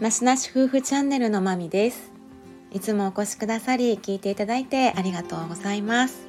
[0.00, 2.12] マスなし夫婦チャンネルのまみです。
[2.70, 6.28] いつもお越しくださり聞いていただいてありがとうございます。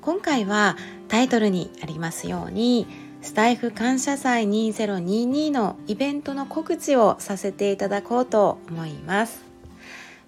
[0.00, 0.76] 今回は
[1.08, 2.86] タイトルにありますように
[3.22, 9.42] スタイフ感謝祭2022のイベントの告知をさせていただこうと思います。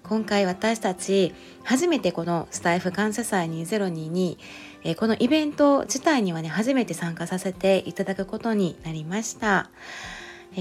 [0.03, 1.33] 今回私たち
[1.63, 4.37] 初めてこのスタイフ感謝祭2022
[4.83, 9.69] えこのイベント自体にはね初めて参加させていただくことになりました。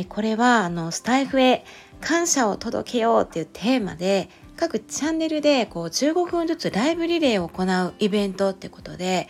[0.09, 1.65] これはあのスタイフへ
[2.01, 9.29] 感謝を届けようっていうテーマで各チャンネルでこう15分ずつライブリレーを行うイベントってことで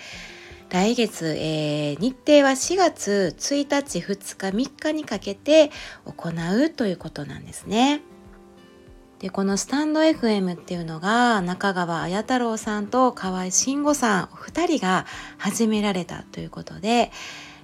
[0.70, 5.70] 来月、えー、日程は4月1日2日3日にかけて
[6.04, 8.02] 行うということなんですね。
[9.18, 15.06] でこのスタンド FM っていうのが中川綾太郎さんと河合慎吾さん2人が
[15.38, 17.10] 始められたということで、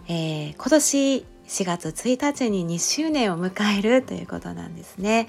[0.08, 5.28] えー、今年4月1日に2周年を迎えるということなんですね。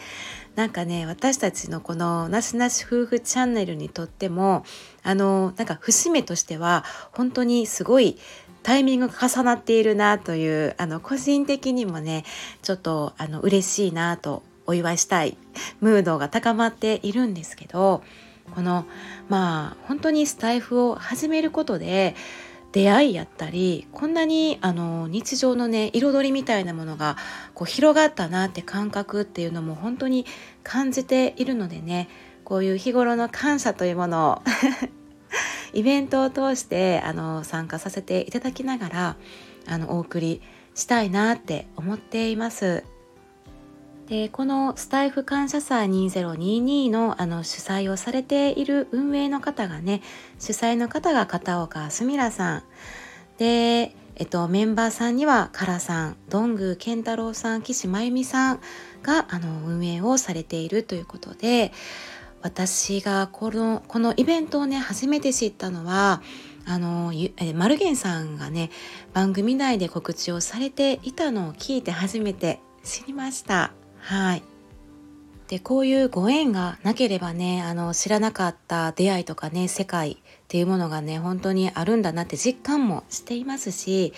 [0.55, 4.63] なんかね私たちのこのなしなし夫婦チャンネルにとっても
[5.03, 8.17] あのなんか節目としては本当にすごい
[8.63, 12.23] タイミングが重なっているなというあの個人的にもね
[12.61, 15.37] ちょっとあの嬉しいなとお祝いしたい
[15.81, 18.01] ムードが高まっているんですけど
[18.53, 18.85] この
[19.29, 22.15] まあ本当にスタイフを始めることで
[22.75, 27.15] 出会いやったりこんなにあの日常のね彩りみたいなものが
[27.53, 30.25] こう広がったなって感覚っていうのも本当に
[30.61, 32.09] 感じているのでね
[32.43, 34.41] こういう日頃の感謝というものを
[35.71, 39.15] イベントを通してあの参加させていただきながら
[39.67, 40.41] あのお送り
[40.73, 42.83] したいなって思っています。
[44.07, 50.01] でこのスタイフ感謝祭2022のあの主催をされている運営の方がね
[50.39, 52.63] 主催の方が片岡すみらさん
[53.39, 58.59] で、えっと、メンバーさんにはカラさんどんぐー健太郎さん岸真由美さん
[59.01, 61.71] があの運営をされているということで
[62.43, 66.21] 私がこのこのイベントをね初めて知ったのは
[66.67, 68.69] あのえマルゲンさんがね
[69.13, 73.84] 番組内で告知をされていたのを聞いて初めて知りました。
[74.05, 74.43] はい。
[75.47, 80.17] でこういうご縁がなければねあの知らなかった出会いとかね世界っ
[80.47, 84.13] ていうものがね本当にあるんだなって実感もしていますし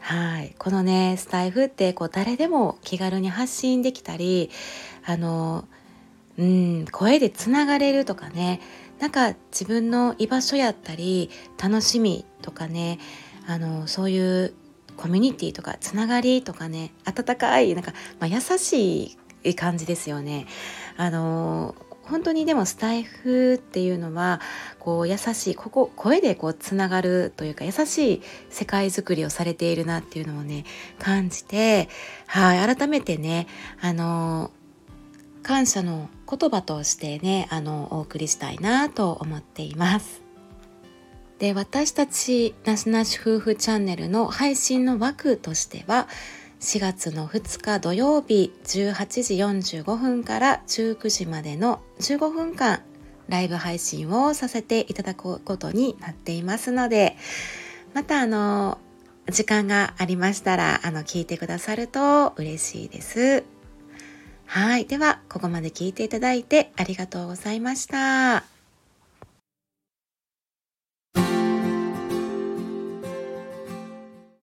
[0.00, 4.50] はいこのねスタイフってこう誰でも気軽に発信できたり
[5.06, 5.64] あの
[6.38, 8.60] うん声でつながれるとかね
[8.98, 11.30] なんか自分の居場所やったり
[11.62, 12.98] 楽しみとかね
[13.46, 14.54] あのそういう
[15.00, 20.46] コミュニティとかつながりとかね温かいなんか、まあ、優しい感じですよね。
[20.98, 24.40] あの本当にでもスタイフっていうのは
[24.78, 30.64] こう優しいここ声でこうつながるというか優しい世界づくりをされているなっていうのをね
[30.98, 31.88] 感じて
[32.26, 33.46] はい改めてね
[33.80, 34.50] あの
[35.42, 40.29] 感謝の言葉としてねあのお送りしたいなと思っています。
[41.40, 46.06] で私たちなしなし夫婦チャンネルの配信の枠としては
[46.60, 49.22] 4月の2日土曜日18
[49.62, 52.82] 時45分から19時までの15分間
[53.28, 57.16] ライブ配信をさせていただくことになっていますので
[57.94, 58.78] またあの
[59.28, 63.44] 時間がありましたらあの聞いてくださると嬉しいです。
[64.46, 64.86] はい。
[64.86, 68.59] では、ここまで聞いていただいてありがとうございました。